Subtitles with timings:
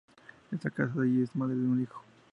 [0.51, 2.03] Está casada y es madre de un hijo.